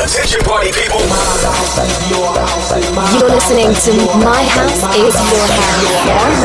[0.00, 0.98] Attention party people.
[3.12, 3.92] You're listening to
[4.24, 6.40] My House is Your House.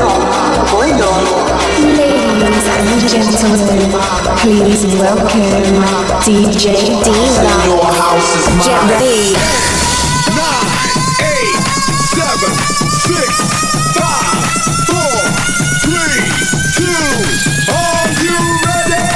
[2.35, 3.91] Ladies and gentlemen,
[4.39, 5.39] please welcome
[6.19, 8.27] DJ D-Lux.
[8.65, 9.39] Get ready.
[10.35, 10.67] Nine,
[11.23, 11.55] eight,
[12.11, 12.51] seven,
[13.07, 13.31] six,
[13.95, 14.35] five,
[14.83, 15.15] four,
[15.79, 16.27] three,
[16.75, 17.07] two.
[17.71, 18.35] Are you
[18.67, 19.07] ready?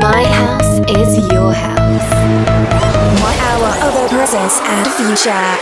[0.00, 2.17] My house is your house.
[4.30, 5.56] The and future.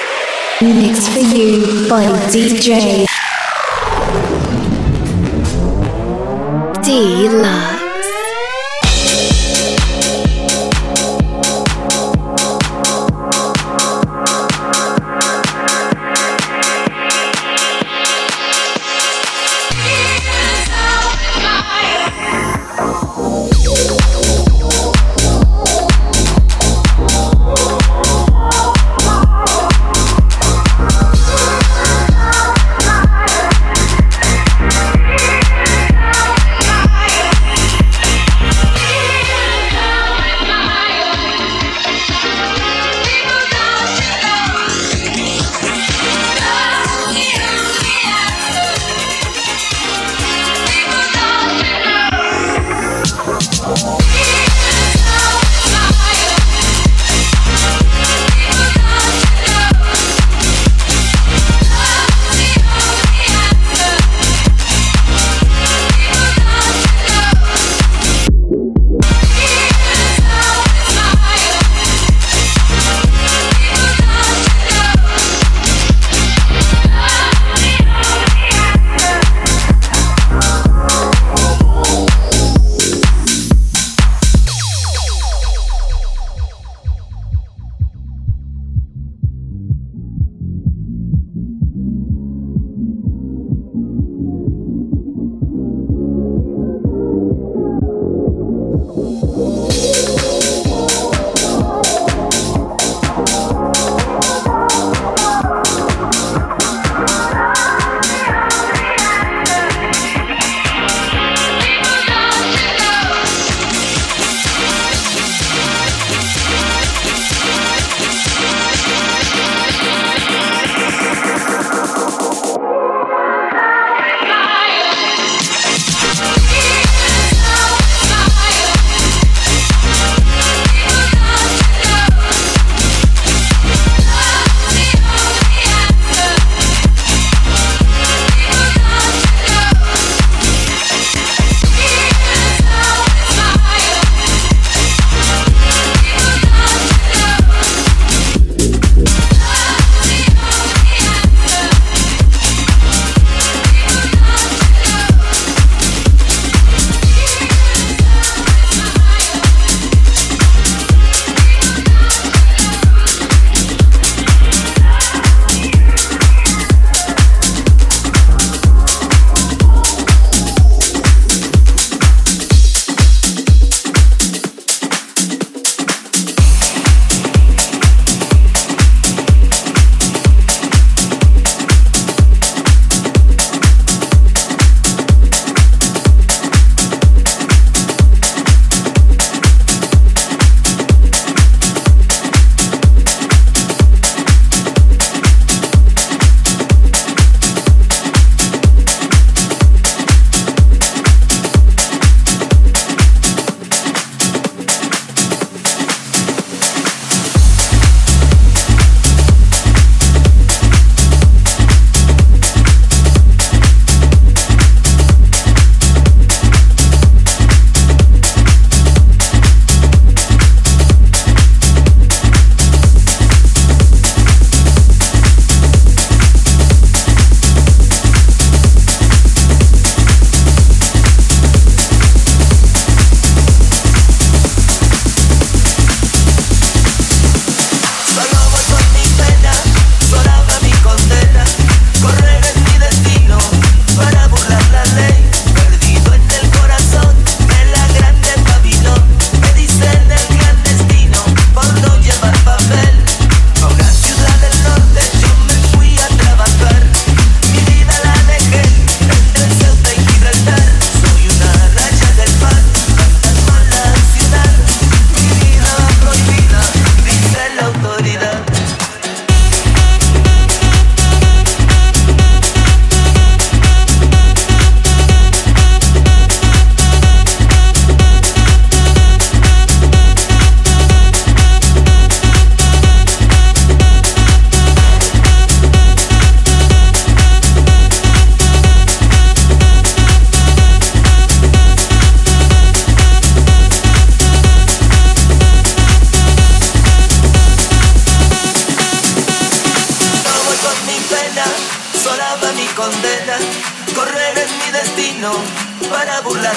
[0.60, 3.06] Mixed for you by DJ
[6.82, 7.46] D-Lux.
[7.46, 7.75] condena,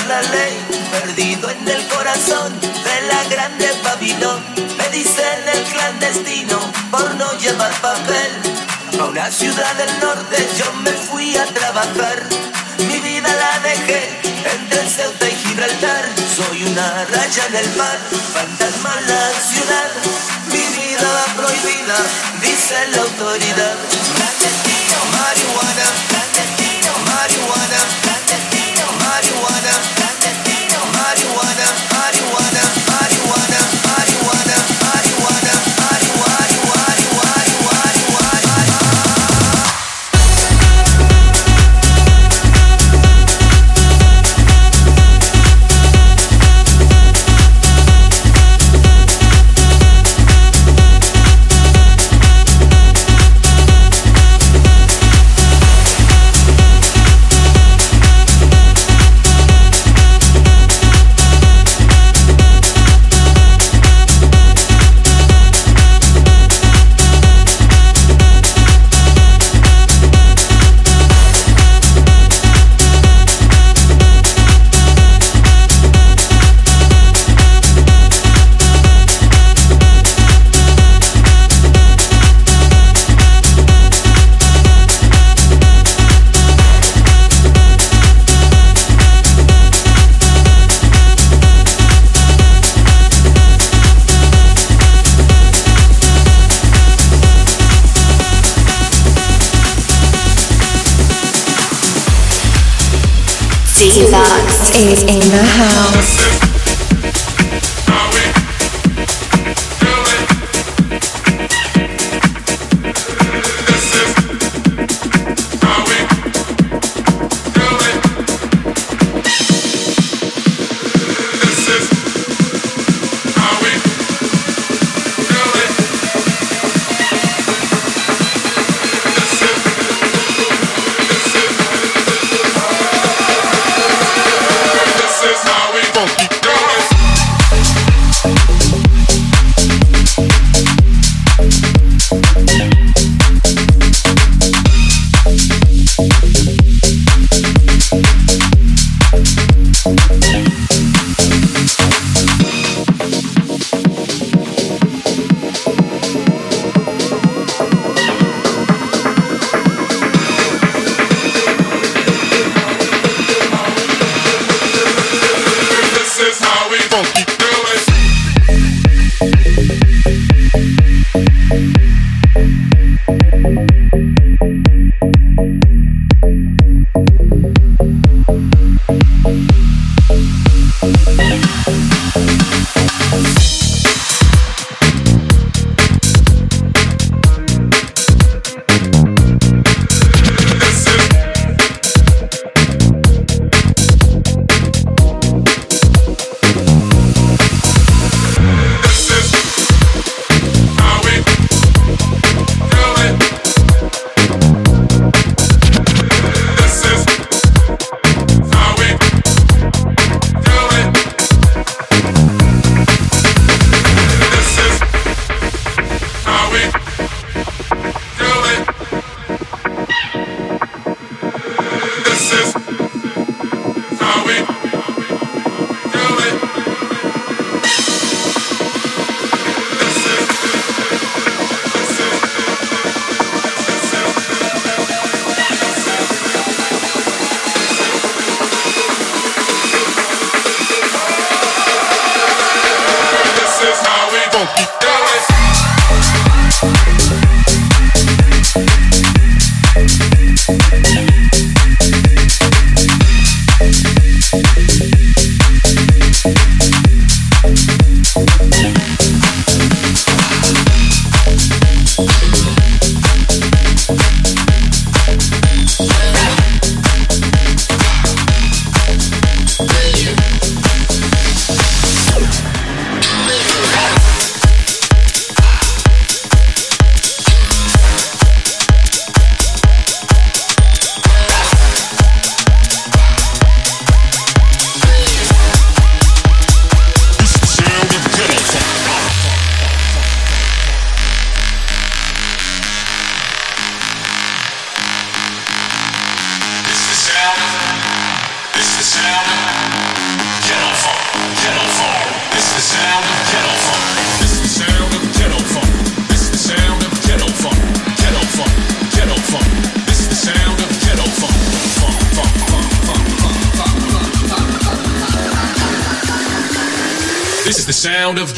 [0.09, 4.43] perdido en el corazón de la grande Babilón.
[4.75, 6.59] Me dicen el clandestino
[6.89, 8.31] por no llevar papel.
[8.99, 12.23] A una ciudad del norte yo me fui a trabajar,
[12.79, 14.09] mi vida la dejé
[14.51, 16.05] entre Ceuta y Gibraltar.
[16.35, 17.97] Soy una raya en el mar,
[18.33, 19.89] fantasma en la ciudad,
[20.47, 21.97] mi vida prohibida,
[22.41, 23.75] dice la autoridad.
[25.11, 25.85] Marihuana,
[27.05, 28.08] marihuana.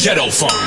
[0.03, 0.60] Ghetto funk.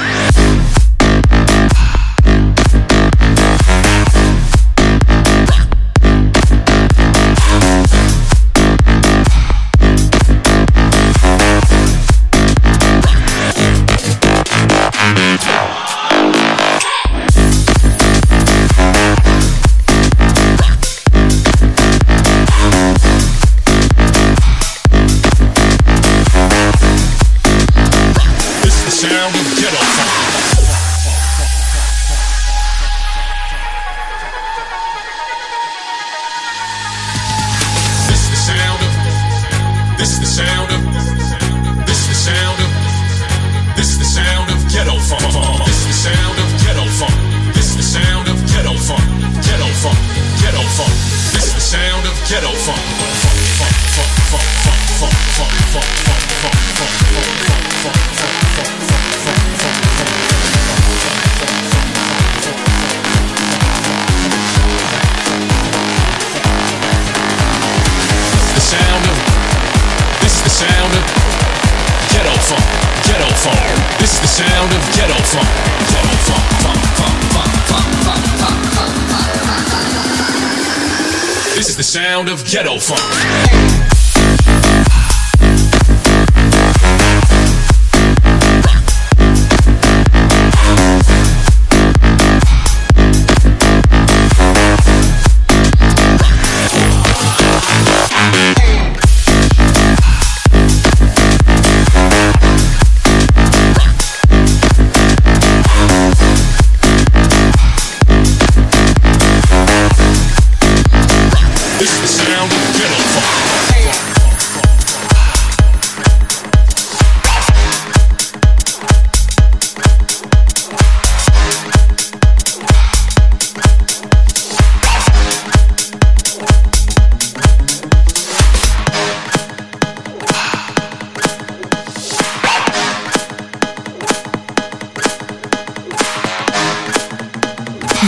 [82.54, 83.03] Ghetto funk.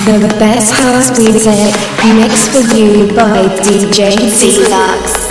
[0.05, 1.75] The best house music
[2.15, 5.26] mixed for you by DJ D-Lux.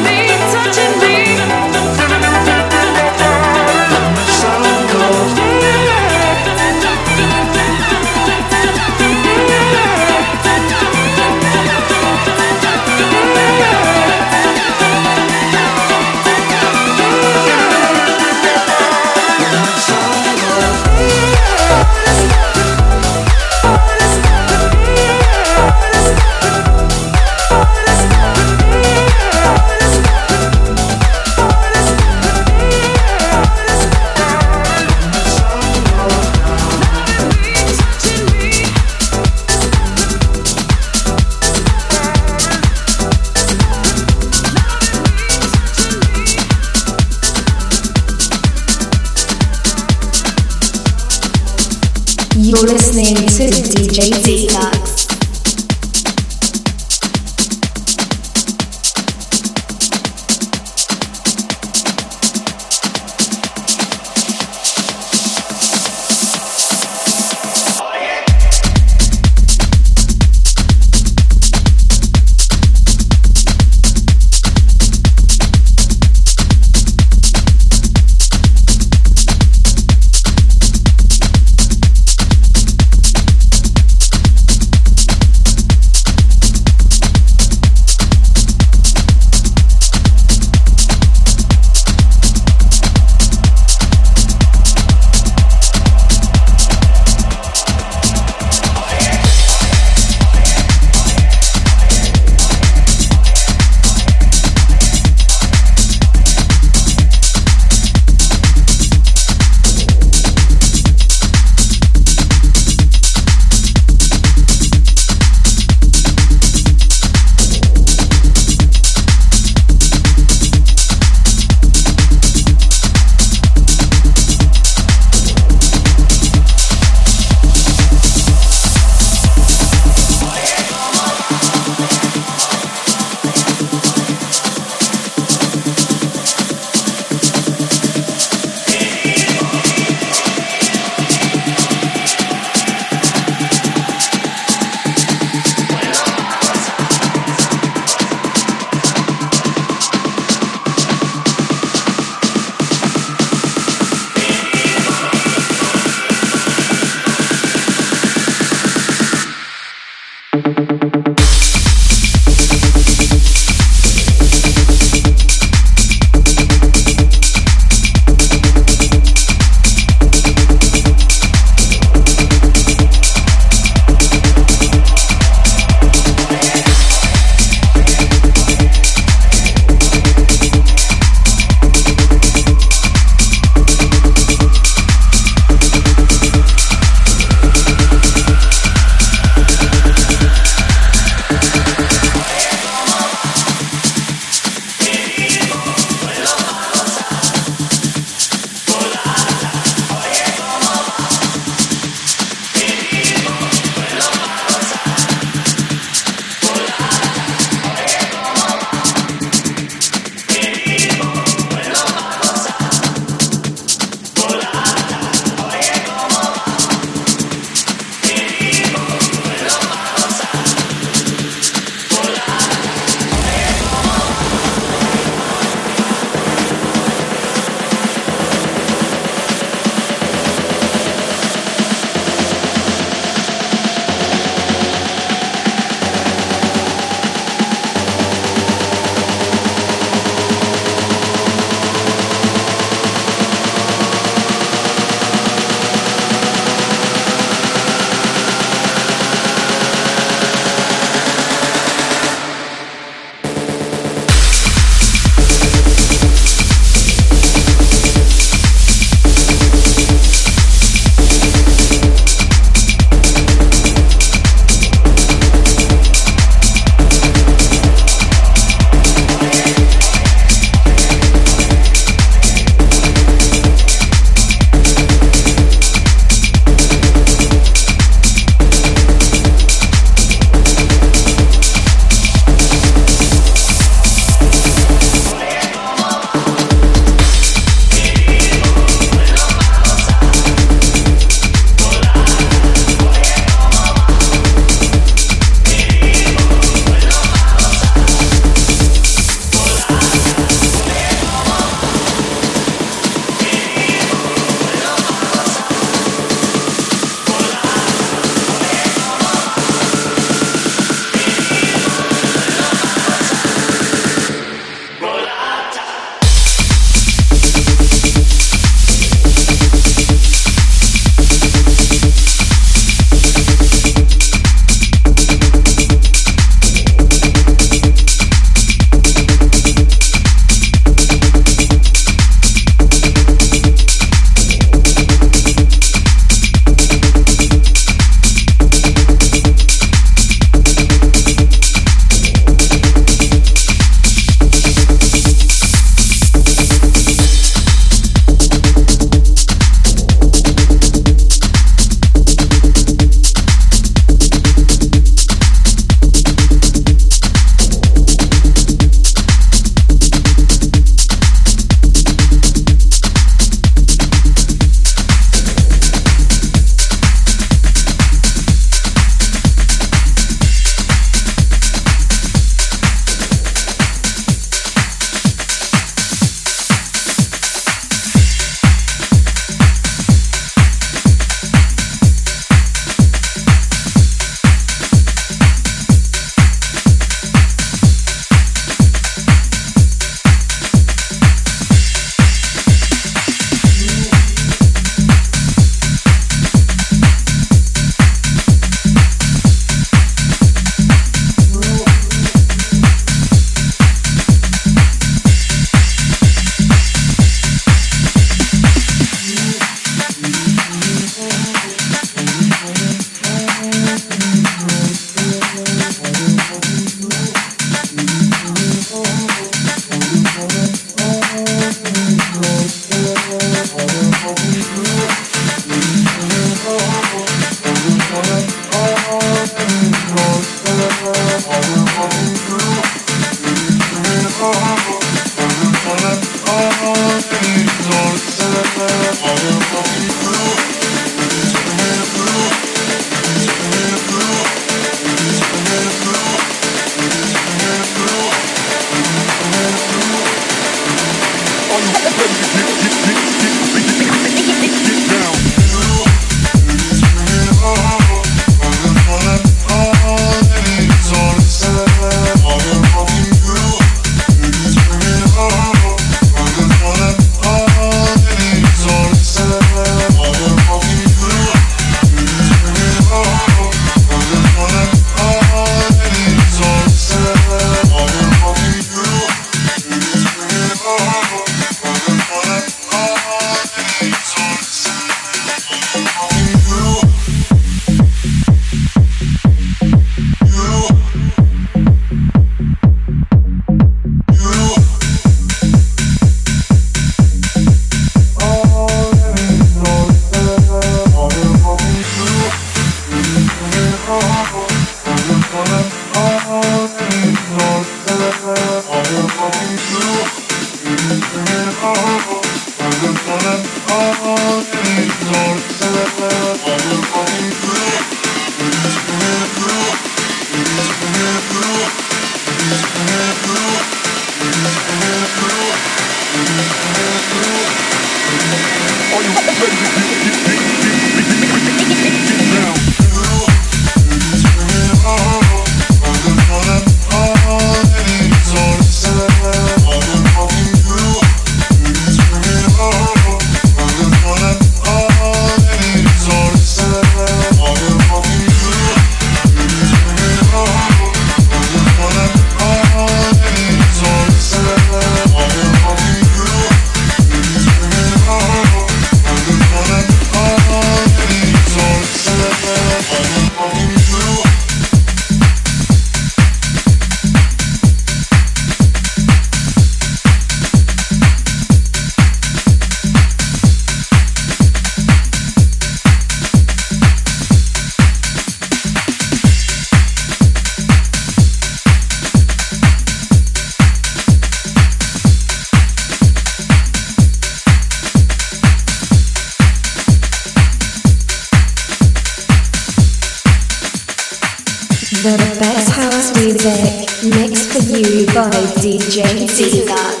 [595.53, 598.29] House music mixed for you by
[598.61, 600.00] DJ D-Lux.